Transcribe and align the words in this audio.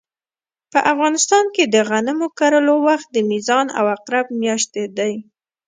په 0.71 0.79
افغانستان 0.91 1.45
کې 1.55 1.63
د 1.73 1.75
غنمو 1.89 2.27
کرلو 2.39 2.75
وخت 2.87 3.07
د 3.11 3.17
میزان 3.29 3.65
او 3.77 3.85
عقرب 3.95 4.25
مياشتې 4.41 4.83
دي 4.97 5.13